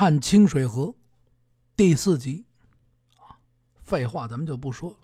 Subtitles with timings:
[0.00, 0.94] 探清水河
[1.74, 2.46] 第四集
[3.16, 3.34] 啊，
[3.82, 4.96] 废话咱们就不说了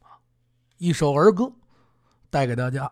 [0.00, 0.18] 啊，
[0.76, 1.52] 一首儿歌
[2.28, 2.90] 带给大家。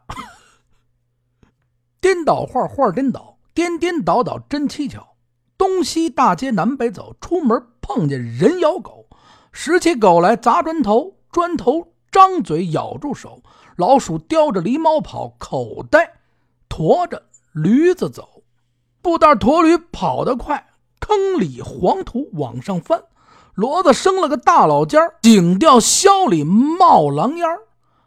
[2.00, 5.16] 颠倒画，画颠倒，颠颠倒倒真蹊跷。
[5.58, 9.08] 东西大街南北走，出门碰见人咬狗，
[9.50, 13.43] 拾起狗来砸砖头，砖头张嘴咬住手，
[13.77, 16.20] 老鼠叼着狸猫跑，口袋
[16.68, 18.45] 驮着驴子走，
[19.02, 20.64] 布袋驮驴跑得快。
[21.07, 23.01] 坑里黄土往上翻，
[23.55, 27.60] 骡子生了个大老尖儿，井吊箫里冒狼烟儿。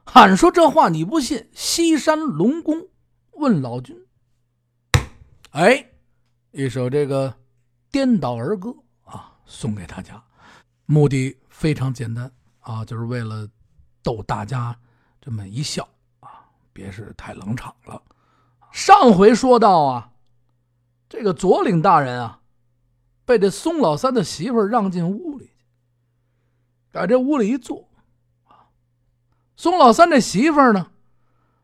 [0.05, 2.87] 喊说这话你不信，西山龙宫
[3.31, 3.95] 问老君。
[5.51, 5.91] 哎，
[6.51, 7.33] 一首这个
[7.89, 8.75] 颠倒儿歌
[9.05, 10.21] 啊，送给大家，
[10.85, 13.47] 目的非常简单啊，就是为了
[14.03, 14.75] 逗大家
[15.21, 15.87] 这么一笑
[16.19, 18.01] 啊，别是太冷场了。
[18.73, 20.11] 上回说到啊，
[21.07, 22.38] 这个左领大人啊。
[23.29, 25.53] 被这松老三的媳妇让进屋里去，
[26.89, 27.87] 在这屋里一坐，
[28.45, 28.65] 啊，
[29.55, 30.91] 松老三这媳妇呢，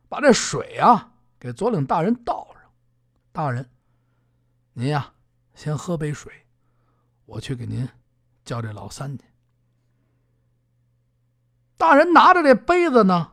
[0.08, 2.72] 把这水啊给左领大人倒上。
[3.32, 3.68] 大人，
[4.74, 5.12] 您呀
[5.56, 6.32] 先喝杯水，
[7.26, 7.90] 我去给您
[8.44, 9.26] 叫这老三去。
[11.78, 13.32] 大人拿着这杯子呢，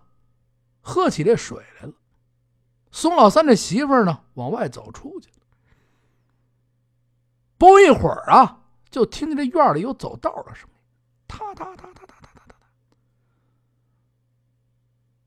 [0.81, 1.93] 喝起这水来了。
[2.91, 5.29] 松老三这媳妇呢，往外走出去。
[7.63, 8.59] 不一会儿啊，
[8.91, 10.75] 就听见这院里有走道的声音，
[11.29, 12.57] 踏踏踏踏踏踏踏踏。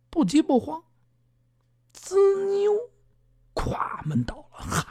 [0.09, 0.83] 不急不慌，
[1.93, 2.73] 滋妞，
[3.53, 4.85] 咵门倒了，嗨，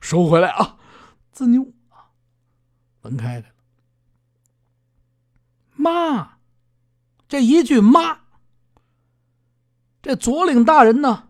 [0.00, 0.78] 收回来啊，
[1.32, 2.08] 滋妞啊，
[3.02, 3.54] 门开开了。
[5.74, 6.38] 妈，
[7.28, 8.20] 这一句妈，
[10.00, 11.28] 这左领大人呢，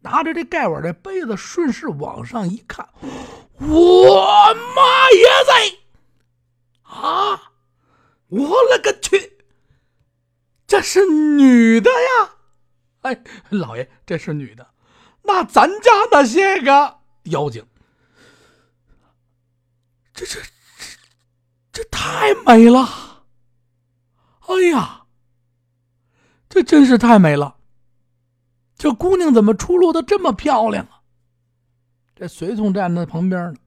[0.00, 2.86] 拿着这盖碗的杯子，顺势往上一看。
[3.60, 5.52] 我妈也在
[6.82, 7.52] 啊！
[8.28, 9.38] 我勒个去！
[10.66, 12.36] 这是女的呀！
[13.02, 14.74] 哎，老爷，这是女的。
[15.22, 17.66] 那咱家那些个妖精，
[20.12, 20.52] 这这这
[21.72, 23.24] 这太美了！
[24.40, 25.06] 哎呀，
[26.48, 27.56] 这真是太美了！
[28.76, 30.97] 这姑娘怎么出落的这么漂亮啊？
[32.18, 33.60] 这随从站在旁边呢，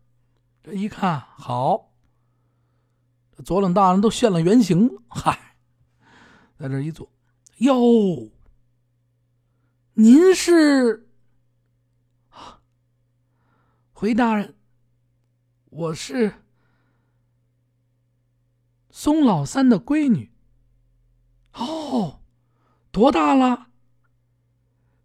[0.62, 1.94] 这一看好，
[3.46, 5.02] 左冷大人都现了原形了。
[5.08, 5.56] 嗨，
[6.58, 7.10] 在这一坐，
[7.60, 8.30] 哟，
[9.94, 11.08] 您是
[13.94, 14.54] 回大人，
[15.70, 16.44] 我是
[18.90, 20.30] 松老三的闺女。
[21.54, 22.20] 哦，
[22.92, 23.68] 多大了？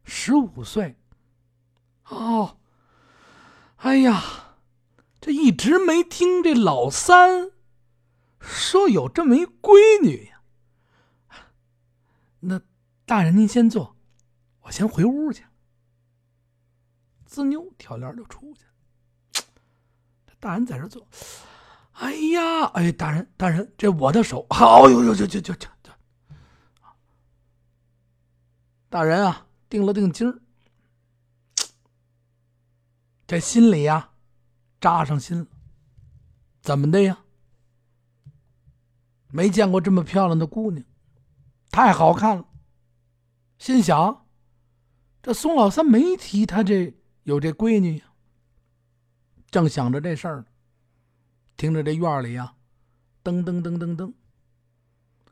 [0.03, 0.97] 十五岁。
[2.09, 2.59] 哦。
[3.77, 4.57] 哎呀，
[5.21, 7.53] 这一直没听这老三
[8.41, 10.41] 说有这么一闺女呀。
[12.41, 12.61] 那
[13.05, 13.97] 大人您先坐，
[14.63, 15.45] 我先回屋去。
[17.25, 19.45] 滋妞挑帘就出去了。
[20.41, 21.07] 大人在这坐。
[21.93, 25.93] 哎呀，哎，大人，大人，这我的手，好呦呦，就就就就就。
[28.89, 30.41] 大人啊，定了定睛儿。
[33.27, 34.11] 这心里呀，
[34.81, 35.47] 扎上心了。
[36.61, 37.19] 怎么的呀？
[39.31, 40.85] 没见过这么漂亮的姑娘，
[41.71, 42.47] 太好看了。
[43.59, 44.27] 心想，
[45.23, 46.95] 这宋老三没提他这
[47.25, 48.05] 有这闺女呀。
[49.51, 50.47] 正想着这事儿呢，
[51.57, 52.55] 听着这院里呀，
[53.25, 54.13] 噔噔噔噔噔。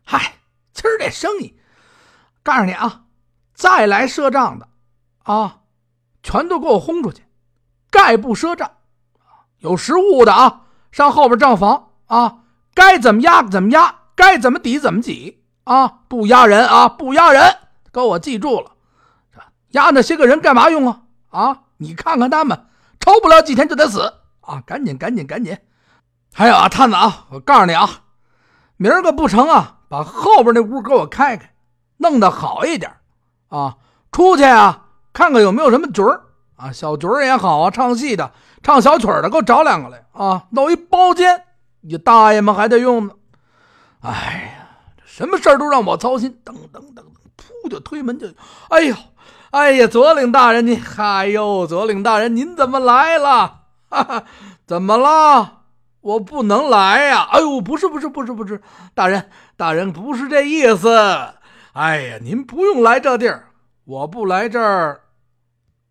[0.05, 0.39] 嗨，
[0.73, 1.59] 今儿这生意，
[2.43, 3.07] 告诉你啊，
[3.55, 4.69] 再来赊账的
[5.19, 5.65] 啊，
[6.23, 7.24] 全都给我轰出去。
[7.95, 8.69] 概不赊账，
[9.59, 12.39] 有实物的啊，上后边账房啊，
[12.75, 17.57] 该怎么压怎么压，该怎么抵怎么抵啊，不压人啊，不压人，
[17.93, 18.73] 给我记住了，
[19.71, 21.03] 压那些个人干嘛用啊？
[21.31, 22.67] 啊，你看看他们，
[22.99, 24.61] 抽不了几天就得死啊！
[24.67, 25.57] 赶紧赶紧赶紧！
[26.35, 27.89] 还有啊，探子啊，我告诉你啊，
[28.77, 31.55] 明儿个不成啊，把后边那屋给我开开，
[31.99, 32.91] 弄得好一点
[33.51, 33.77] 啊，
[34.11, 36.23] 出去啊，看看有没有什么局儿。
[36.57, 40.47] 啊，小角儿也好啊，唱戏的、唱小曲的，给我找两个来啊！
[40.51, 41.43] 弄一包间，
[41.81, 43.15] 你大爷们还得用呢。
[44.01, 44.11] 哎
[44.57, 44.69] 呀，
[45.05, 46.41] 什么事儿都让我操心。
[46.45, 47.03] 噔噔噔噔，
[47.37, 48.29] 噗就推门就，
[48.69, 48.95] 哎呦，
[49.51, 53.63] 哎呀，左领大人您，哎呦，左领大人您怎么来了？
[53.91, 54.25] 哈哈，
[54.67, 55.63] 怎么了？
[56.01, 57.27] 我不能来呀！
[57.33, 58.61] 哎呦，不是不是不是不是，
[58.95, 60.97] 大人大人不是这意思。
[61.73, 63.49] 哎呀，您不用来这地儿，
[63.85, 65.01] 我不来这儿。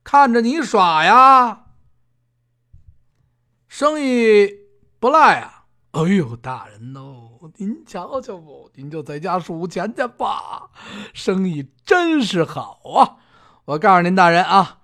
[0.04, 1.64] 看着你耍呀，
[3.68, 4.50] 生意
[5.00, 5.64] 不赖啊！
[5.92, 10.70] 哎呦，大人哦，您瞧瞧不，您就在家数钱去吧，
[11.14, 13.18] 生意真是好啊！
[13.66, 14.80] 我告诉您，大人啊，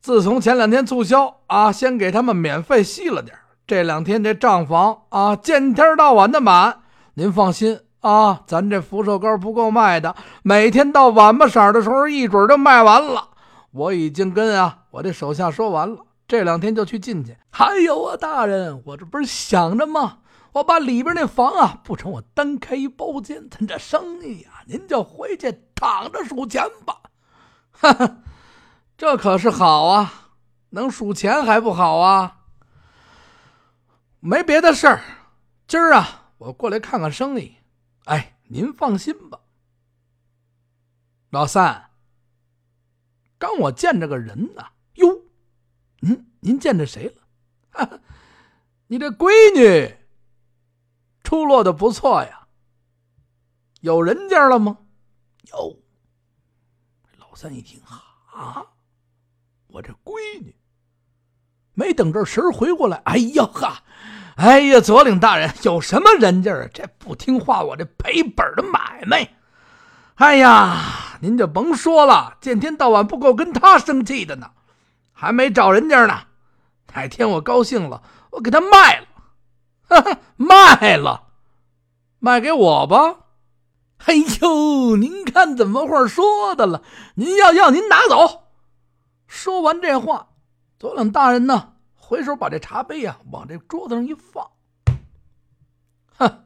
[0.00, 3.36] 自从前两天促销啊，先给他们免费吸了点
[3.66, 6.82] 这两天这账房啊，见天到晚的满。
[7.14, 13.30] 您放心啊，咱这福寿膏不够卖的，每天到晚巴色的时候，一准就卖完了。
[13.70, 17.36] 我已经跟啊我这手下说完了，这两天就去进去。
[17.50, 20.18] 还有啊，大人，我这不是想着吗？
[20.52, 27.02] 我把里边那房啊，不成，我单开一包间，咱这生意呀，您就回去躺着数钱吧。
[27.70, 28.16] 哈哈，
[28.96, 30.30] 这可是好啊，
[30.70, 32.36] 能数钱还不好啊？
[34.20, 35.00] 没别的事儿，
[35.68, 37.56] 今儿啊，我过来看看生意。
[38.06, 39.38] 哎，您放心吧，
[41.30, 41.87] 老三。
[43.38, 44.64] 刚我见着个人呢，
[44.94, 45.22] 哟，
[46.00, 47.14] 您您见着谁
[47.72, 48.00] 了？
[48.88, 49.96] 你这闺女
[51.22, 52.48] 出落的不错呀，
[53.80, 54.78] 有人家了吗？
[55.52, 55.78] 有。
[57.18, 57.80] 老三一听，
[58.32, 58.66] 啊，
[59.68, 60.56] 我这闺女，
[61.74, 63.84] 没等这神回过来，哎呀哈，
[64.36, 66.68] 哎呀，左领大人有什么人家啊？
[66.72, 69.36] 这不听话，我这赔本的买卖。
[70.14, 74.50] 哎呀，您就甭说了，见天到晚不够跟他生气的呢，
[75.12, 76.22] 还没找人家呢。
[76.94, 79.06] 哪天我高兴了，我给他卖了，
[79.88, 81.28] 哈哈，卖了，
[82.18, 83.16] 卖给我吧。
[84.06, 86.82] 哎呦，您看怎么话说的了？
[87.16, 88.44] 您要要您拿走。
[89.26, 90.28] 说完这话，
[90.78, 94.50] 左冷大人呢，回手把这茶杯呀往这桌子上一放。
[96.16, 96.44] 哼，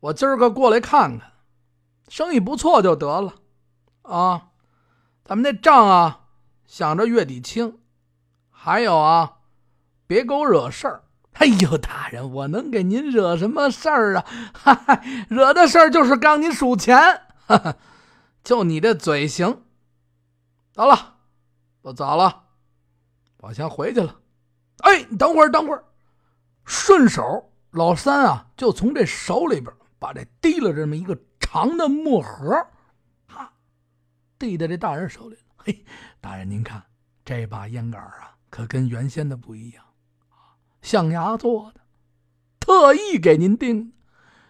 [0.00, 1.31] 我今儿个过来看看。
[2.12, 3.36] 生意不错就得了，
[4.02, 4.50] 啊，
[5.24, 6.26] 咱们那账啊，
[6.66, 7.78] 想着月底清。
[8.50, 9.38] 还有啊，
[10.06, 11.04] 别给我惹事儿。
[11.32, 14.26] 哎呦，大人，我能给您惹什么事儿啊？
[14.52, 16.98] 哈哈，惹的事儿就是刚您数钱。
[17.46, 17.76] 哈哈，
[18.44, 19.62] 就你这嘴行。
[20.74, 21.14] 得了，
[21.80, 22.42] 不早了，
[23.38, 24.20] 我先回去了。
[24.80, 25.82] 哎，你等会儿，等会儿，
[26.66, 31.16] 顺手老三啊，就从这手里边把这提了这么一个。
[31.52, 32.66] 长的木盒，
[33.28, 33.52] 哈，
[34.38, 35.36] 递在这大人手里。
[35.54, 35.84] 嘿，
[36.18, 36.82] 大人您看，
[37.26, 39.84] 这把烟杆啊，可跟原先的不一样，
[40.80, 41.82] 象牙做的，
[42.58, 43.92] 特意给您订。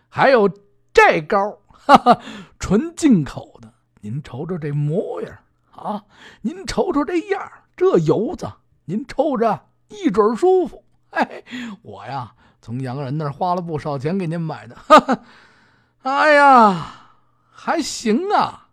[0.08, 0.48] 还有
[0.94, 2.22] 这膏， 哈哈，
[2.60, 3.74] 纯进口的。
[4.02, 5.38] 您瞅瞅这模样
[5.72, 6.04] 啊，
[6.42, 8.48] 您瞅瞅这样，这油子，
[8.84, 10.84] 您抽着一准舒服。
[11.10, 11.44] 嘿，
[11.82, 14.76] 我呀，从洋人那儿花了不少钱给您买的。
[14.76, 15.24] 哈哈。
[16.02, 17.10] 哎呀，
[17.50, 18.70] 还行啊！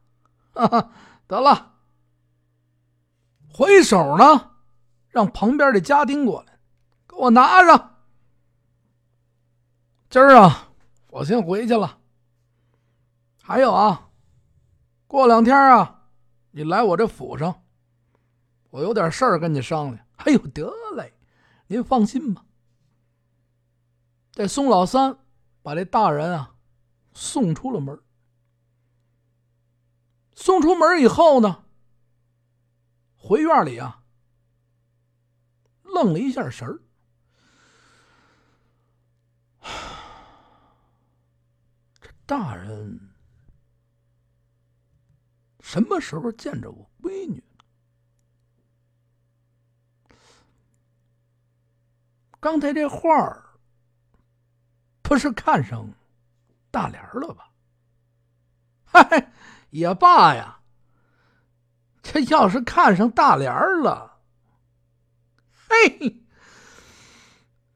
[0.54, 0.92] 哈哈，
[1.28, 1.74] 得了，
[3.54, 4.52] 回手呢，
[5.10, 6.60] 让旁边的家丁过来，
[7.08, 7.98] 给我拿上。
[10.10, 10.70] 今儿啊，
[11.10, 12.00] 我先回去了。
[13.44, 14.10] 还有啊，
[15.06, 16.06] 过两天啊，
[16.50, 17.62] 你来我这府上，
[18.72, 20.00] 我有点事儿跟你商量。
[20.16, 21.14] 哎呦，得嘞，
[21.68, 22.44] 您放心吧。
[24.32, 25.16] 这宋老三
[25.62, 26.56] 把这大人啊。
[27.14, 28.02] 送出了门。
[30.36, 31.66] 送出门以后呢，
[33.16, 34.04] 回院里啊，
[35.84, 36.80] 愣了一下神儿。
[42.00, 43.12] 这大人
[45.60, 47.44] 什么时候见着我闺女？
[52.40, 53.44] 刚才这画儿
[55.02, 55.86] 不是看上？
[56.72, 57.50] 大莲了吧？
[58.86, 59.32] 嗨，
[59.70, 60.60] 也罢呀。
[62.02, 64.18] 这要是看上大莲了，
[65.68, 66.24] 嘿，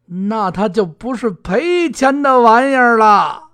[0.06, 3.52] 那他就不是赔钱的玩意儿了。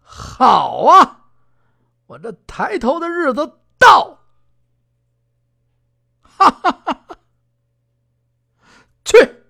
[0.00, 1.26] 好啊，
[2.06, 4.24] 我这抬头的日子到，
[6.22, 7.06] 哈哈哈！
[9.04, 9.44] 去，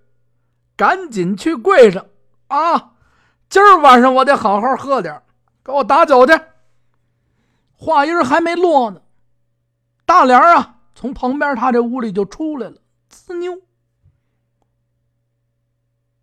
[0.76, 2.04] 赶紧去柜上
[2.49, 2.94] 啊！
[3.49, 5.23] 今儿晚上我得好好喝点
[5.63, 6.33] 给我打酒去。
[7.77, 9.03] 话音还没落呢，
[10.07, 12.81] 大莲啊，从旁边他这屋里就出来了。
[13.09, 13.61] 滋妞，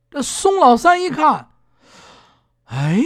[0.10, 1.52] 这宋老三一看，
[2.66, 3.02] 哎，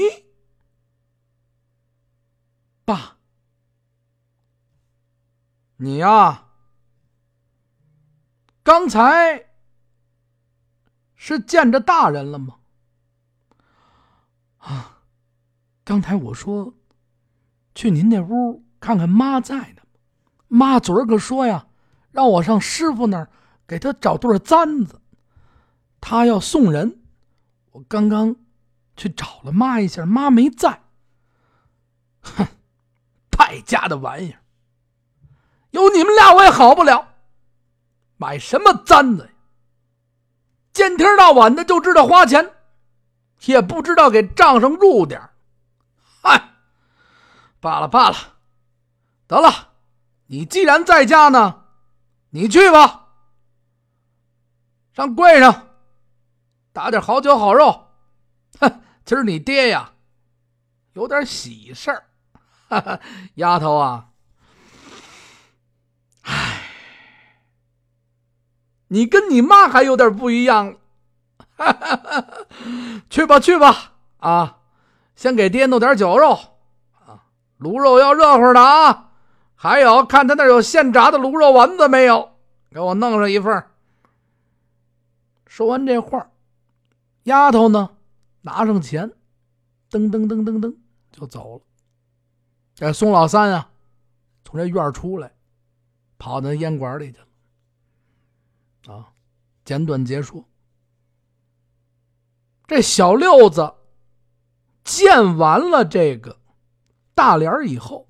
[2.83, 3.17] 爸，
[5.77, 6.45] 你呀，
[8.63, 9.49] 刚才
[11.15, 12.55] 是见着大人了吗？
[14.65, 14.97] 啊，
[15.83, 16.73] 刚才我说
[17.75, 19.81] 去您那屋看看妈在呢，
[20.47, 21.67] 妈昨儿个说呀，
[22.11, 23.29] 让我上师傅那儿
[23.67, 24.99] 给他找对簪子。
[26.01, 26.99] 他要送人，
[27.71, 28.35] 我刚刚
[28.95, 30.81] 去找了妈一下，妈没在。
[32.21, 32.47] 哼，
[33.29, 34.41] 败家的玩意儿！
[35.69, 37.09] 有你们俩我也好不了。
[38.17, 39.29] 买什么簪子呀？
[40.73, 42.54] 见天到晚的就知道花钱，
[43.41, 45.29] 也不知道给账上入点
[46.21, 46.53] 嗨，
[47.59, 48.17] 罢了罢了，
[49.27, 49.69] 得了，
[50.27, 51.65] 你既然在家呢，
[52.31, 53.09] 你去吧，
[54.93, 55.67] 上柜上
[56.73, 57.89] 打点好酒好肉。
[58.59, 59.93] 哼，今儿你爹呀，
[60.93, 62.07] 有点喜事儿。
[62.67, 62.99] 哈哈，
[63.35, 64.09] 丫头啊。
[68.87, 70.77] 你跟你妈还有点不一样，
[73.09, 74.59] 去吧去吧啊！
[75.15, 76.37] 先给爹弄点酒肉
[77.05, 77.23] 啊，
[77.59, 79.11] 卤肉要热乎的啊！
[79.55, 82.33] 还有，看他那有现炸的卤肉丸子没有？
[82.69, 83.63] 给我弄上一份。
[85.45, 86.29] 说完这话，
[87.23, 87.91] 丫头呢，
[88.41, 89.09] 拿上钱，
[89.89, 90.75] 噔噔噔噔噔
[91.11, 91.61] 就走了。
[92.73, 93.69] 这宋老三啊，
[94.43, 95.31] 从这院出来，
[96.17, 98.93] 跑到烟馆里去了。
[98.93, 99.07] 啊，
[99.63, 100.43] 简短结束。
[102.67, 103.75] 这小六子
[104.83, 106.39] 见完了这个
[107.13, 108.09] 大脸以后，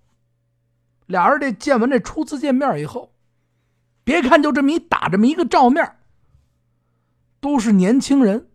[1.06, 3.14] 俩人这见完这初次见面以后，
[4.04, 5.98] 别看就这么一打这么一个照面，
[7.40, 8.50] 都是年轻人，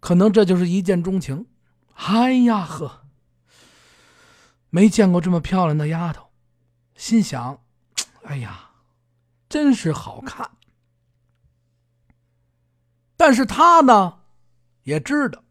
[0.00, 1.46] 可能这就是一见钟情。
[1.94, 3.06] 哎呀呵，
[4.70, 6.30] 没见过这么漂亮的丫头，
[6.94, 7.60] 心想：
[8.22, 8.66] 哎呀。
[9.50, 10.50] 真是好看，
[13.16, 14.17] 但是他呢，
[14.88, 15.44] 也知道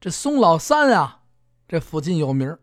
[0.00, 1.24] 这宋老三啊，
[1.68, 2.58] 这附近有名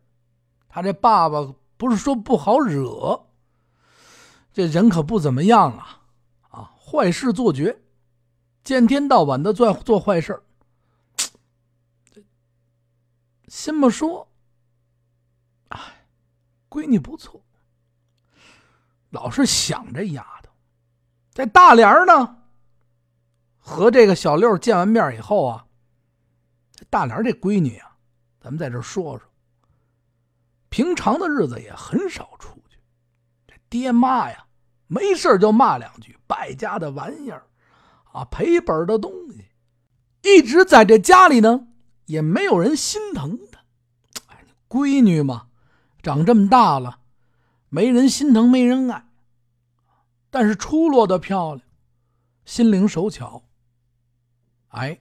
[0.68, 3.28] 他这爸爸不是说不好惹，
[4.52, 6.02] 这人可不怎么样啊，
[6.50, 7.80] 啊，坏事做绝，
[8.64, 10.42] 见天到晚的做做坏事
[13.50, 14.28] 先不说，
[15.68, 16.08] 哎，
[16.70, 17.40] 闺女不错。
[19.12, 20.50] 老是想这丫头，
[21.34, 22.40] 这大莲呢，
[23.63, 25.65] 和这个小六见完面以后啊，
[26.89, 27.96] 大莲这闺女啊，
[28.41, 29.27] 咱们在这说说。
[30.70, 32.77] 平常的日子也很少出去，
[33.48, 34.46] 这爹妈呀，
[34.88, 37.46] 没事就骂两句，败家的玩意儿，
[38.12, 39.46] 啊，赔本的东西，
[40.24, 41.68] 一直在这家里呢，
[42.06, 43.60] 也没有人心疼她。
[44.27, 45.48] 哎，闺女嘛，
[46.01, 47.00] 长这么大了。
[47.70, 49.06] 没人心疼，没人爱，
[50.30, 51.65] 但是出落的漂亮，
[52.44, 53.44] 心灵手巧。
[54.72, 55.00] 哎，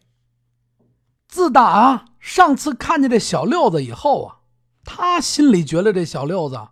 [1.27, 4.41] 自打上次看见这小六子以后啊，
[4.85, 6.69] 他心里觉得这小六子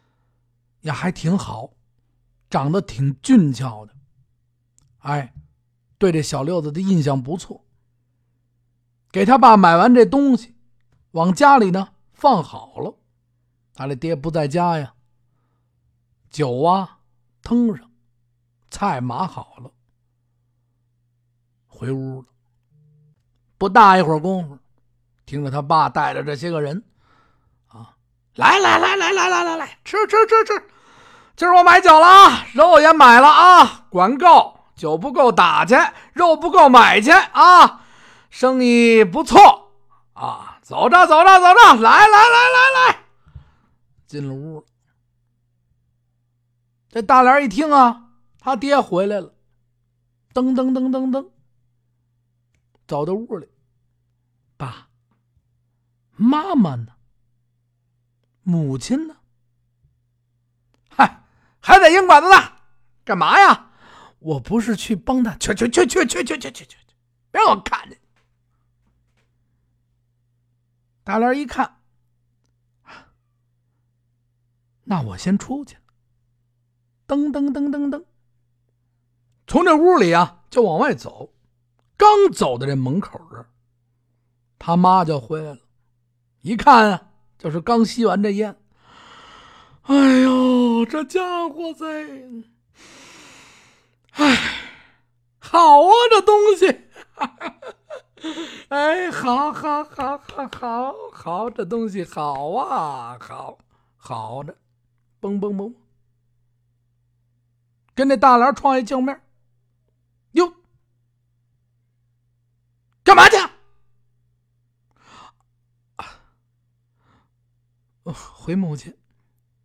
[0.82, 1.70] 也还挺好，
[2.48, 3.94] 长得挺俊俏的。
[4.98, 5.32] 哎，
[5.96, 7.64] 对这小六子的印象不错。
[9.10, 10.54] 给他爸买完这东西，
[11.12, 12.94] 往家里呢放好了。
[13.72, 14.94] 他的爹不在家呀。
[16.28, 16.98] 酒啊，
[17.40, 17.90] 腾上，
[18.70, 19.72] 菜码好了，
[21.78, 22.26] 回屋了。
[23.56, 24.58] 不大一会儿功夫，
[25.24, 26.82] 听着他爸带着这些个人，
[27.68, 27.94] 啊，
[28.34, 30.60] 来来来来来来来来，吃吃吃吃，
[31.36, 35.76] 今儿我买酒了啊，肉也买了啊，管够，酒不够打去，
[36.14, 37.84] 肉不够买去啊，
[38.28, 39.70] 生意不错
[40.14, 42.98] 啊，走着走着走着，来来来来来，
[44.08, 44.66] 进了屋了。
[46.90, 48.06] 这大莲一听啊，
[48.40, 49.32] 他爹回来了，
[50.34, 51.28] 噔噔噔噔噔，
[52.88, 53.46] 走到屋里，
[54.56, 54.88] 爸，
[56.16, 56.94] 妈妈呢？
[58.42, 59.18] 母亲呢？
[60.88, 61.22] 嗨，
[61.60, 62.52] 还在烟馆子呢，
[63.04, 63.70] 干嘛呀？
[64.20, 66.76] 我不是去帮他，去去去去去去去去去，
[67.30, 68.00] 别让我看见。
[71.04, 71.82] 大莲一看，
[74.84, 75.76] 那我先出去。
[77.06, 78.04] 噔噔噔噔噔，
[79.46, 81.32] 从这屋里啊就往外走，
[81.98, 83.50] 刚走到这门口这儿，
[84.58, 85.58] 他妈就回来了。
[86.40, 88.56] 一看，就是刚吸完这烟。
[89.82, 91.86] 哎呦，这家伙在，
[94.12, 94.36] 哎，
[95.38, 96.82] 好啊，这东西，
[98.68, 103.58] 哎，好好好好好好，这东西好啊，好
[103.96, 104.56] 好的，
[105.20, 105.74] 嘣嘣嘣。
[107.94, 109.20] 跟那大梁撞一镜面，
[110.32, 110.54] 哟，
[113.08, 113.38] 干嘛去？
[118.12, 118.94] 回母亲，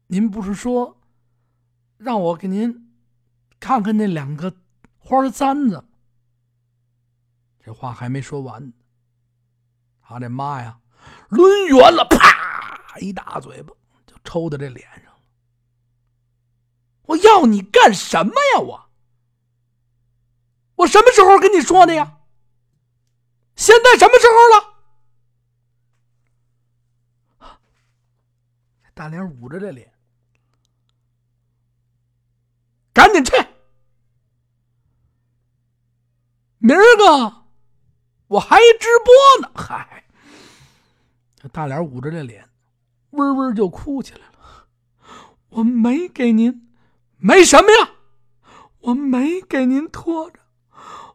[0.07, 1.01] 您不是说
[1.97, 2.95] 让我给您
[3.59, 4.55] 看看那两个
[4.97, 5.83] 花簪子。
[7.59, 8.71] 这话还没说完，
[10.01, 10.79] 他这妈呀，
[11.27, 13.73] 抡圆了，啪一大嘴巴
[14.05, 15.19] 就抽到这脸上了。
[17.07, 18.61] 我要你干什么呀？
[18.61, 18.89] 我，
[20.75, 22.19] 我什么时候跟你说的呀？
[23.55, 24.73] 现在什么时候了？
[28.93, 29.91] 大脸捂着这脸，
[32.93, 33.31] 赶紧去！
[36.59, 37.43] 明儿个
[38.27, 39.51] 我还直播呢。
[39.55, 40.05] 嗨，
[41.35, 42.47] 这大脸捂着这脸，
[43.09, 44.67] 嗡嗡就哭起来了。
[45.49, 46.71] 我没给您，
[47.17, 47.95] 没什么呀，
[48.79, 50.39] 我没给您拖着，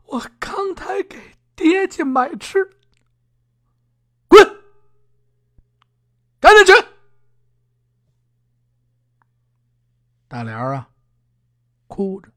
[0.07, 2.59] 我刚才给爹去买吃。
[4.29, 4.41] 滚！
[6.39, 6.73] 赶紧去！
[10.29, 10.89] 大莲啊，
[11.89, 12.31] 哭着，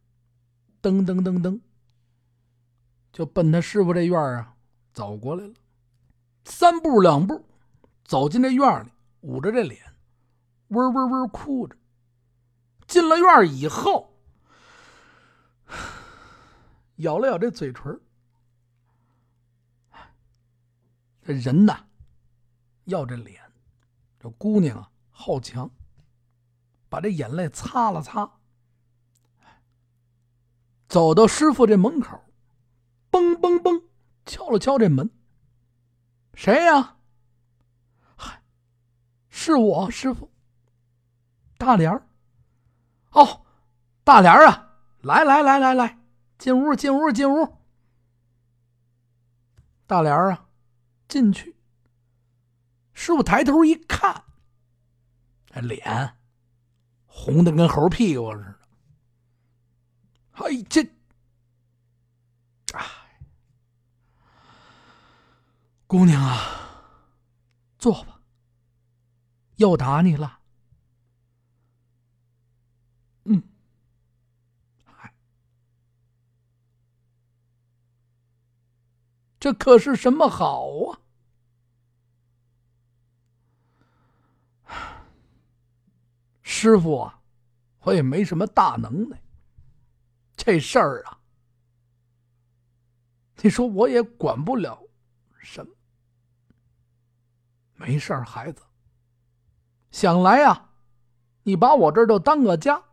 [0.82, 1.62] 噔噔噔噔，
[3.14, 4.56] 就奔他师傅这院啊
[4.92, 5.54] 走过来了。
[6.46, 7.46] 三步两步，
[8.04, 9.94] 走进这院里，捂着这脸，
[10.70, 11.78] 嗡嗡嗡哭着。
[12.88, 14.18] 进了院以后，
[16.98, 18.02] 咬了咬这嘴唇。
[21.24, 21.86] 这人呐，
[22.86, 23.42] 要这脸，
[24.20, 25.70] 这姑娘啊，好强。
[26.90, 28.30] 把这眼泪擦了擦，
[30.90, 32.20] 走到师傅这门口，
[33.10, 33.82] 嘣嘣嘣，
[34.26, 35.10] 敲了敲这门。
[36.34, 36.98] 谁呀？
[38.18, 38.44] 嗨，
[39.30, 40.30] 是我师傅。
[41.58, 42.06] 大莲儿。
[43.12, 43.46] 哦，
[44.04, 45.98] 大莲儿啊，来来来来来，
[46.38, 47.58] 进屋进屋进屋。
[49.88, 50.46] 大莲儿啊，
[51.12, 51.58] 进去。
[52.94, 54.24] 师傅抬头一看，
[55.56, 56.18] 脸。
[57.06, 58.60] 红的跟猴屁股似的，
[60.32, 60.82] 哎，这，
[62.74, 62.86] 哎，
[65.86, 66.40] 姑娘啊，
[67.78, 68.22] 坐吧。
[69.58, 70.40] 又打你了？
[73.26, 73.44] 嗯，
[79.38, 81.01] 这可是什么好啊？
[86.52, 87.18] 师傅啊，
[87.80, 89.24] 我也没什么大能耐。
[90.36, 91.18] 这事儿啊，
[93.38, 94.78] 你说我也管不了
[95.40, 95.74] 什么。
[97.76, 98.62] 没事儿，孩子，
[99.92, 100.70] 想来呀，
[101.44, 102.84] 你把我这儿就当个家。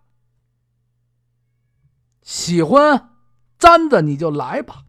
[2.22, 3.16] 喜欢
[3.58, 4.84] 簪子你就来吧。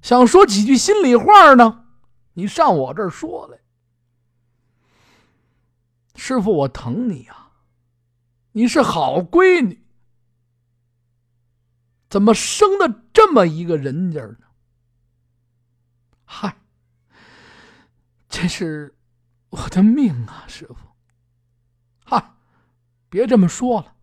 [0.00, 1.84] 想说几句心里话呢，
[2.32, 3.60] 你上我这儿说来。
[6.14, 7.52] 师傅，我疼你呀。
[8.52, 9.84] 你是好闺女，
[12.08, 14.38] 怎么生的这么一个人家呢？
[16.24, 16.56] 嗨，
[18.28, 18.96] 这是
[19.50, 20.76] 我的命啊，师傅。
[22.04, 22.36] 嗨，
[23.08, 23.96] 别这么说了，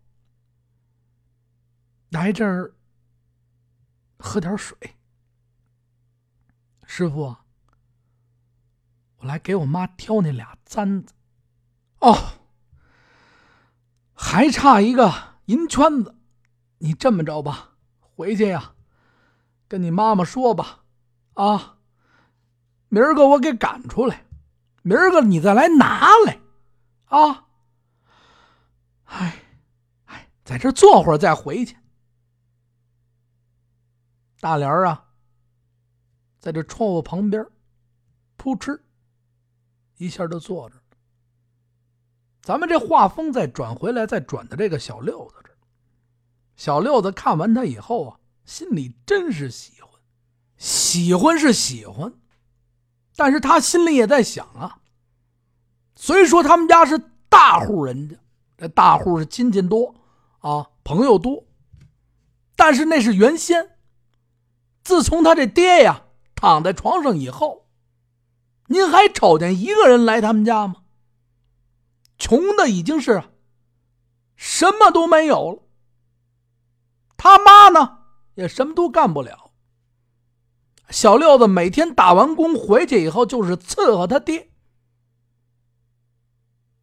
[2.10, 2.76] 来这儿
[4.20, 4.78] 喝点水。
[6.86, 7.38] 师傅，
[9.16, 11.14] 我来给我妈挑那俩簪子。
[12.02, 12.34] 哦。
[14.14, 15.12] 还差一个
[15.46, 16.16] 银圈子，
[16.78, 18.76] 你这么着吧，回去呀，
[19.68, 20.84] 跟你妈妈说吧，
[21.34, 21.80] 啊，
[22.88, 24.26] 明儿个我给赶出来，
[24.84, 26.40] 明儿个你再来拿来，
[27.06, 27.48] 啊，
[29.06, 29.44] 哎，
[30.06, 31.76] 哎，在这坐会儿再回去。
[34.40, 35.08] 大莲啊，
[36.40, 37.46] 在这窗户旁边，
[38.38, 38.80] 扑哧
[39.98, 40.81] 一下就坐着。
[42.42, 45.52] 咱们这画风再转回来，再转到这个小六子这。
[46.56, 49.92] 小六子看完他以后啊，心里真是喜欢，
[50.58, 52.14] 喜欢是喜欢，
[53.16, 54.80] 但是他心里也在想啊。
[55.96, 57.00] 虽说他们家是
[57.30, 58.16] 大户人家，
[58.58, 59.94] 这大户是亲戚多
[60.40, 61.44] 啊，朋友多，
[62.56, 63.78] 但是那是原先。
[64.84, 67.68] 自从他这爹呀躺在床上以后，
[68.66, 70.78] 您还瞅见一个人来他们家吗？
[72.22, 73.24] 穷的已经是
[74.36, 75.64] 什么都没有了。
[77.18, 78.04] 他妈呢，
[78.36, 79.52] 也什么都干不了。
[80.92, 84.52] 小六子每天打完工回去以后，就是伺候他爹。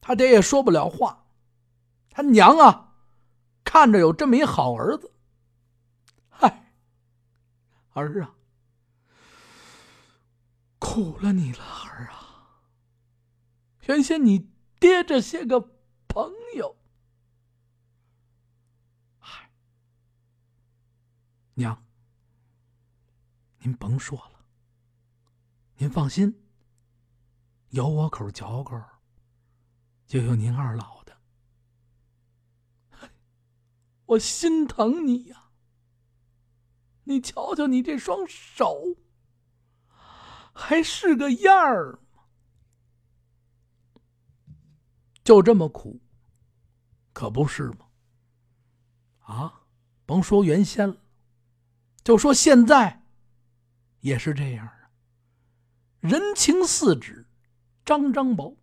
[0.01, 1.27] 他爹也说不了话。
[2.11, 2.94] 他娘啊，
[3.62, 5.12] 看着有这么一好儿子，
[6.29, 6.72] 嗨，
[7.92, 8.35] 儿啊，
[10.81, 12.59] 苦了你了，儿啊。
[13.83, 14.51] 原先你。
[14.79, 15.61] 爹这些个
[16.07, 16.77] 朋友，
[19.19, 19.51] 嗨，
[21.55, 21.85] 娘，
[23.59, 24.45] 您甭说了，
[25.77, 26.43] 您放心，
[27.71, 28.81] 有我口嚼口，
[30.07, 31.19] 就有您二老的。
[34.07, 35.51] 我心疼你呀！
[37.05, 38.97] 你瞧瞧你这双手，
[40.55, 42.25] 还是个样儿吗？
[45.29, 46.01] 就这么苦，
[47.12, 47.85] 可不是吗？
[49.27, 49.61] 啊，
[50.07, 50.97] 甭说原先了，
[52.03, 53.03] 就说现在，
[54.01, 54.88] 也是这样啊。
[56.01, 57.27] 人情似纸，
[57.85, 58.57] 张张薄；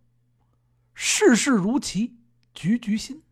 [0.92, 2.16] 世事如棋，
[2.52, 3.22] 局局新。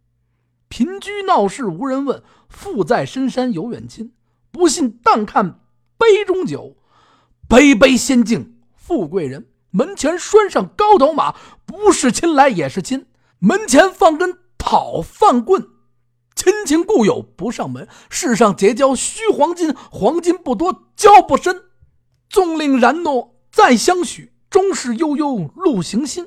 [0.69, 4.15] 贫居闹市无人问，富在深山有远亲。
[4.53, 5.59] 不信但看
[5.99, 6.77] 杯中酒，
[7.49, 9.49] 杯杯先敬富贵人。
[9.71, 11.35] 门前拴上高头马，
[11.67, 13.09] 不是亲来也是亲。
[13.45, 15.69] 门前放根讨饭棍。
[16.35, 21.65] 亲情故友不上门，世上结交须黄金，黄金不多交不深。
[22.31, 26.27] 纵令然诺再相许，终是悠悠路行心。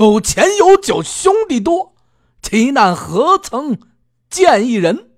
[0.00, 1.94] 有钱有酒兄弟多，
[2.42, 3.78] 其难何曾
[4.28, 5.10] 见一人？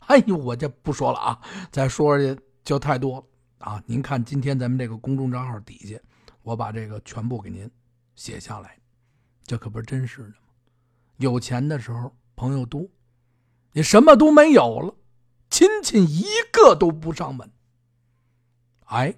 [0.00, 3.24] 哎呦，我这不说了啊，再说去就太多了
[3.58, 3.80] 啊！
[3.86, 5.96] 您看今天咱们这个公众账号底下，
[6.42, 7.70] 我把这个全部给您
[8.16, 8.76] 写下来，
[9.44, 10.47] 这可不是真实的？
[11.18, 12.84] 有钱的时候朋友多。
[13.72, 14.94] 你什么都没有了，
[15.50, 17.48] 亲戚一个都不上门。
[18.86, 19.14] 哎，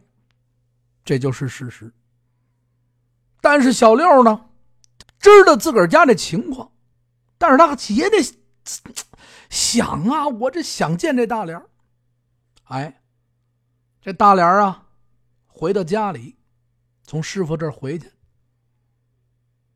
[1.04, 1.90] 这就是事实。
[3.40, 4.50] 但是小六呢，
[5.18, 6.72] 知道自个儿家这情况，
[7.38, 8.18] 但是他也得
[9.48, 11.62] 想啊，我这想见这大莲
[12.64, 13.02] 哎，
[14.02, 14.88] 这大莲啊，
[15.46, 16.36] 回到家里，
[17.04, 18.10] 从师傅这儿回去，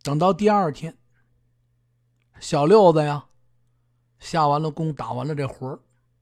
[0.03, 0.99] 等到第二天，
[2.41, 3.27] 小六子呀。
[4.21, 5.79] 下完了工，打完了这活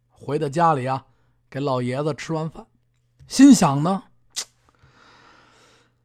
[0.08, 1.06] 回到家里啊，
[1.48, 2.66] 给老爷子吃完饭，
[3.28, 4.04] 心想呢，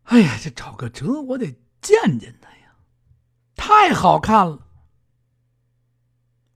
[0.04, 2.76] 哎呀，这找个辙，我得见见他呀，
[3.56, 4.68] 太好看了，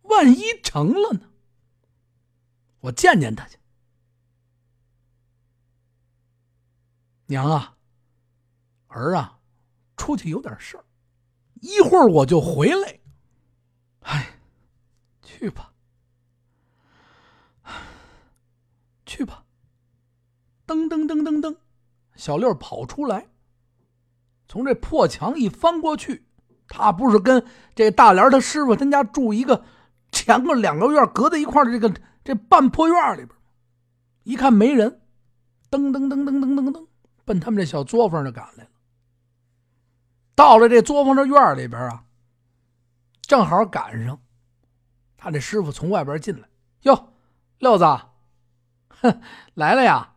[0.03, 1.31] 万一成了呢？
[2.81, 3.57] 我见见他去。
[7.25, 7.77] 娘啊，
[8.89, 9.39] 儿啊，
[9.97, 10.85] 出去有点事儿，
[11.61, 13.00] 一会儿我就回来。
[14.01, 14.27] 哎。
[15.23, 15.71] 去吧，
[19.07, 19.43] 去吧！
[20.67, 21.55] 噔噔噔噔噔，
[22.15, 23.27] 小六跑出来，
[24.47, 26.27] 从这破墙一翻过去，
[26.67, 29.65] 他不是跟这大莲他师傅他家住一个
[30.11, 31.91] 前个两个院隔在一块的这个
[32.23, 33.29] 这半破院里边
[34.21, 35.01] 一看没人，
[35.71, 36.87] 噔噔噔噔噔噔噔，
[37.25, 38.69] 奔他们这小作坊就赶来了。
[40.35, 42.03] 到了这作坊这院里边啊，
[43.21, 44.21] 正好赶上。
[45.17, 46.49] 他这师傅从外边进来，
[46.81, 47.13] 哟，
[47.59, 47.85] 六子，
[48.89, 49.21] 哼，
[49.53, 50.15] 来了呀！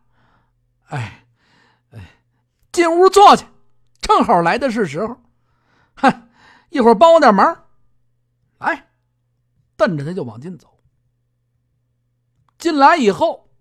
[0.87, 1.27] 哎，
[1.91, 2.21] 哎，
[2.71, 3.45] 进屋坐去，
[4.01, 5.21] 正好来的是时候。
[5.95, 6.29] 哼，
[6.69, 7.65] 一会儿帮我点忙。
[8.57, 8.89] 来，
[9.75, 10.83] 瞪着他就往进走。
[12.57, 13.51] 进来以后，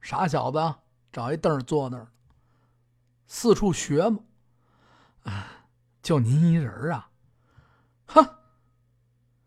[0.00, 0.76] 傻小子
[1.10, 2.12] 找一凳坐那儿，
[3.26, 4.20] 四处学嘛。
[5.24, 5.48] 啊，
[6.00, 7.10] 就您一人啊？
[8.06, 8.35] 哼，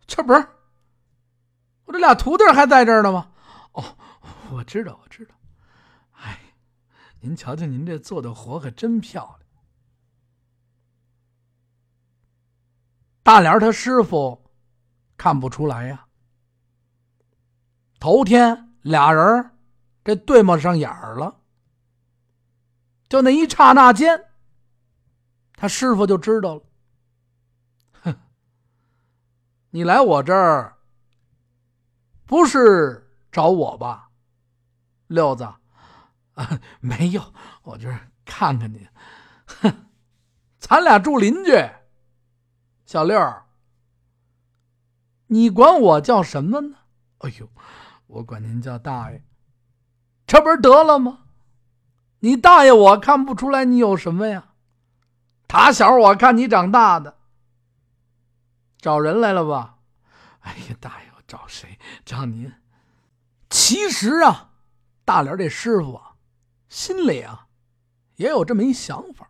[0.10, 0.48] 这不是。
[1.86, 3.32] 我这俩徒弟还在这儿呢吗？
[3.74, 3.98] 哦，
[4.52, 5.36] 我知道，我知道。
[6.14, 6.40] 哎，
[7.22, 9.50] 您瞧瞧，您这做的活可真漂亮。
[13.22, 14.52] 大莲他师傅
[15.16, 16.08] 看不出来呀。
[18.00, 19.52] 头天俩人
[20.04, 21.40] 这对摸上眼儿了，
[23.08, 24.26] 就那一刹那间，
[25.54, 26.64] 他师傅就知道了。
[28.02, 28.20] 哼，
[29.72, 30.76] 你来我这儿。
[32.26, 34.10] 不是找我吧，
[35.08, 35.44] 六子？
[36.36, 38.88] 啊，没有，我就是看看你。
[39.46, 39.88] 哼，
[40.60, 41.52] 咱俩住邻居。
[42.86, 43.20] 小六，
[45.28, 46.78] 你管我叫什么呢？
[47.20, 47.50] 哎呦，
[48.08, 49.24] 我管您叫大爷，
[50.26, 51.26] 这不是得了吗？
[52.20, 54.54] 你大爷，我看不出来你有什么呀？
[55.48, 57.18] 打小我看你长大的，
[58.80, 59.78] 找人来了吧？
[60.40, 61.10] 哎呀，大爷。
[61.16, 61.78] 我找谁？
[62.04, 62.52] 找您。
[63.50, 64.52] 其实啊，
[65.06, 66.14] 大脸这师傅啊，
[66.70, 67.48] 心里啊
[68.16, 69.30] 也有这么一想法。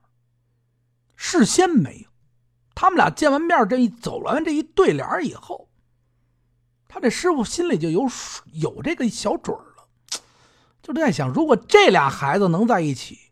[1.16, 2.10] 事先没有，
[2.74, 5.70] 他们俩见完面，这一走完这一对联以后，
[6.88, 8.08] 他这师傅心里就有
[8.54, 9.90] 有这个小准儿了，
[10.82, 13.32] 就在想，如果这俩孩子能在一起，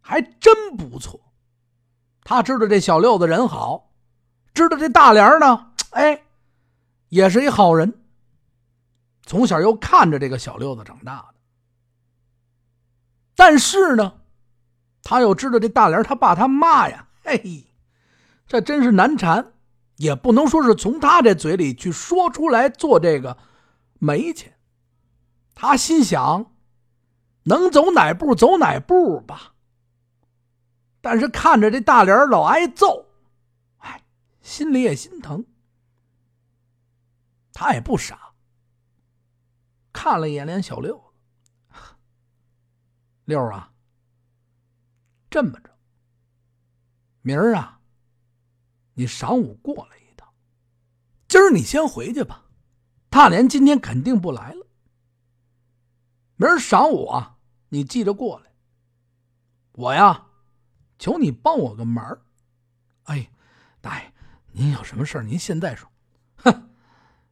[0.00, 1.32] 还真不错。
[2.24, 3.87] 他知道这小六子人好，
[4.58, 6.20] 知道这大莲呢，哎，
[7.10, 7.94] 也是一好人。
[9.24, 11.34] 从小又看着这个小六子长大的，
[13.36, 14.14] 但是呢，
[15.04, 17.66] 他又知道这大莲他爸他妈呀，嘿，
[18.48, 19.52] 这真是难缠，
[19.94, 23.36] 也不能说是从他这嘴里去说出来做这个
[24.00, 24.52] 媒去。
[25.54, 26.50] 他心想，
[27.44, 29.52] 能走哪步走哪步吧。
[31.00, 33.07] 但是看着这大莲老挨揍，
[34.48, 35.44] 心里也心疼。
[37.52, 38.32] 他也不傻，
[39.92, 41.12] 看了一眼连小六，
[43.26, 43.74] 六啊，
[45.28, 45.78] 这么着，
[47.20, 47.78] 明儿啊，
[48.94, 50.32] 你晌午过来一趟。
[51.28, 52.46] 今儿你先回去吧，
[53.10, 54.66] 大连今天肯定不来了。
[56.36, 58.54] 明儿晌午啊，你记着过来。
[59.72, 60.24] 我呀。
[60.98, 62.22] 求你帮我个忙
[63.04, 63.30] 哎，
[63.80, 64.12] 大爷，
[64.58, 65.88] 您有什么事您现在说。
[66.38, 66.70] 哼，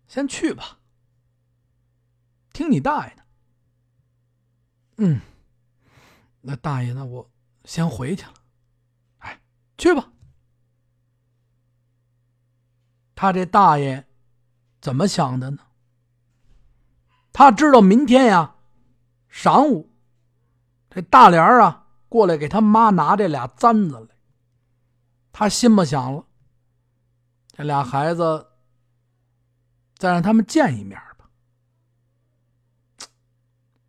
[0.06, 0.78] 先去吧。
[2.52, 3.22] 听你大爷的。
[4.98, 5.20] 嗯，
[6.40, 7.28] 那大爷，那我
[7.64, 8.34] 先回去了。
[9.18, 9.40] 哎，
[9.76, 10.12] 去吧。
[13.16, 14.06] 他这大爷
[14.80, 15.58] 怎么想的呢？
[17.32, 18.54] 他知道明天呀，
[19.30, 19.92] 晌午，
[20.88, 21.88] 这大莲啊。
[22.08, 24.16] 过来给他妈拿这俩簪子来，
[25.32, 26.25] 他心不想了，
[27.57, 28.49] 这俩孩子
[29.97, 31.31] 再让他们见一面吧，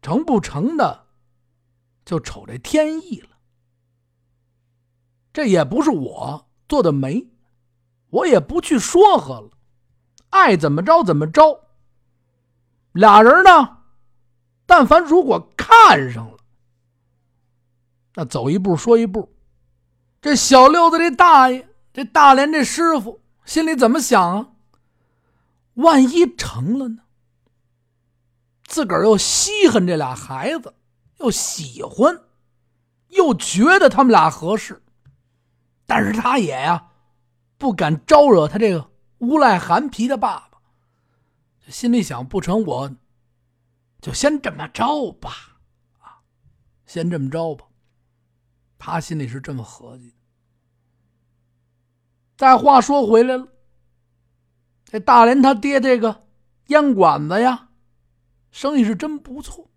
[0.01, 1.07] 成不成的，
[2.05, 3.29] 就瞅这天意了。
[5.33, 7.27] 这也不是我做的媒，
[8.09, 9.49] 我也不去说和了，
[10.29, 11.67] 爱怎么着怎么着。
[12.93, 13.79] 俩人呢，
[14.65, 16.37] 但凡如果看上了。
[18.13, 19.35] 那走一步说一步，
[20.21, 24.49] 这小六子这大爷，这大连这师傅心里怎么想啊？
[25.75, 27.03] 万一成了呢？
[28.65, 30.75] 自个儿又稀罕这俩孩子，
[31.19, 32.23] 又喜欢，
[33.07, 34.83] 又觉得他们俩合适，
[35.85, 36.89] 但是他也呀，
[37.57, 40.59] 不敢招惹他这个无赖韩皮的爸爸，
[41.69, 42.91] 心里想：不成，我
[44.01, 45.57] 就先这么着吧，
[46.01, 46.19] 啊，
[46.85, 47.65] 先这么着吧。
[48.77, 50.16] 他心里是这么合计。
[52.37, 53.47] 再话说回来了，
[54.85, 56.27] 这大连他爹这个
[56.67, 57.69] 烟馆子呀，
[58.51, 59.71] 生意是真不错。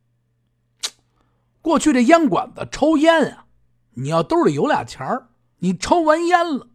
[1.63, 3.47] 过去这烟馆子抽烟啊，
[3.93, 6.69] 你要兜里有俩钱儿，你抽完烟了，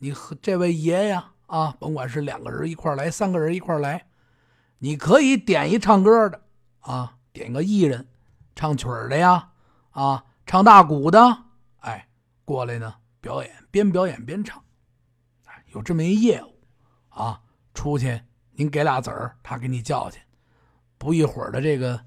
[0.00, 4.08] 你和这位爷呀啊，甭管是两个人一块来，三个人一块来，
[4.78, 6.42] 你可以点一唱歌的
[6.80, 8.08] 啊，点个艺人，
[8.56, 9.50] 唱曲儿的呀，
[9.90, 11.44] 啊，唱大鼓的。
[11.78, 12.08] 哎
[12.44, 14.62] 过来呢，表演边表演边唱，
[15.78, 16.58] 有这么一业务，
[17.10, 17.40] 啊，
[17.72, 20.20] 出去您给俩子儿，他给你叫去，
[20.98, 22.04] 不一会儿的这个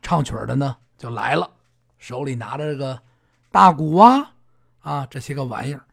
[0.00, 1.50] 唱曲的呢就来了，
[1.98, 3.02] 手里拿着这个
[3.50, 4.32] 大鼓啊
[4.80, 5.84] 啊这些个玩意儿，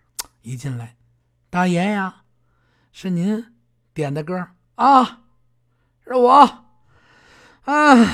[0.41, 0.95] 一进来，
[1.49, 2.23] 大爷呀，
[2.93, 3.45] 是您
[3.93, 5.23] 点的歌啊，
[6.05, 6.65] 是我，
[7.63, 8.07] 哎，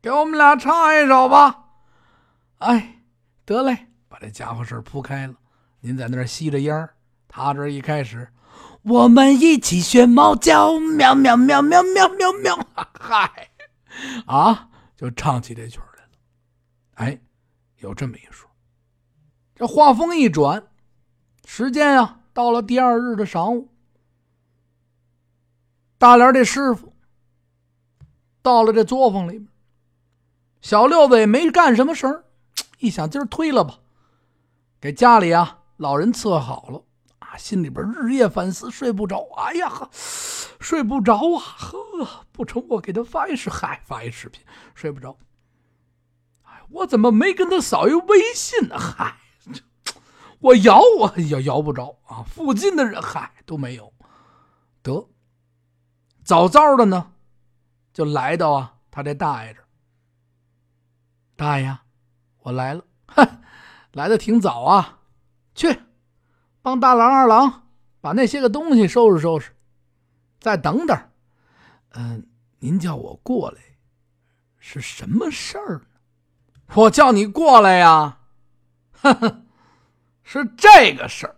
[0.00, 1.64] 给我们俩唱一首吧，
[2.58, 3.02] 哎，
[3.44, 3.88] 得嘞。
[4.08, 5.34] 把这家伙事铺开了，
[5.80, 6.93] 您在那儿吸着烟儿，
[7.36, 8.28] 他这一开始，
[8.82, 12.68] 我们一起学猫叫，喵喵喵喵喵喵喵，
[13.00, 13.50] 嗨，
[14.26, 16.10] 啊，就唱起这曲来了。
[16.94, 17.20] 哎，
[17.78, 18.48] 有这么一说。
[19.52, 20.64] 这话锋一转，
[21.44, 23.68] 时间啊，到了第二日的晌午，
[25.98, 26.94] 大莲这师傅
[28.42, 29.48] 到了这作坊里面，
[30.60, 32.26] 小六子也没干什么事儿，
[32.78, 33.80] 一想今儿推了吧。
[34.80, 36.84] 给家里啊老人伺候好了，
[37.36, 39.26] 心里边日夜反思，睡不着。
[39.36, 39.88] 哎呀呵，
[40.60, 41.40] 睡不着啊！
[41.58, 44.44] 呵，不成，我给他发一视，嗨，发一视频，
[44.74, 45.16] 睡不着。
[46.42, 48.78] 哎，我怎么没跟他扫一微信呢？
[48.78, 49.16] 嗨，
[50.40, 52.22] 我摇我也摇不着啊！
[52.22, 53.92] 附近的人嗨都没有。
[54.82, 55.08] 得，
[56.24, 57.12] 早早的呢，
[57.92, 59.66] 就来到啊他这大爷这儿。
[61.36, 61.78] 大爷，
[62.38, 62.84] 我来了。
[63.06, 63.40] 哼。
[63.92, 64.98] 来的挺早啊，
[65.54, 65.68] 去
[66.64, 67.66] 帮大郎、二郎
[68.00, 69.52] 把那些个东西收拾收拾。
[70.40, 70.98] 再等等，
[71.90, 72.26] 嗯，
[72.58, 73.60] 您叫我过来
[74.58, 75.82] 是什么事儿？
[76.72, 78.16] 我叫你过来呀，
[78.92, 79.42] 哈哈，
[80.22, 81.36] 是这个事儿。